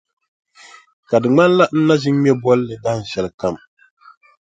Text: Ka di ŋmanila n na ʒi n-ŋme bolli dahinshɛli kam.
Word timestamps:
Ka 1.09 1.17
di 1.21 1.27
ŋmanila 1.31 1.65
n 1.69 1.77
na 1.87 1.93
ʒi 2.01 2.09
n-ŋme 2.11 2.31
bolli 2.43 2.75
dahinshɛli 2.83 3.31
kam. 3.39 3.55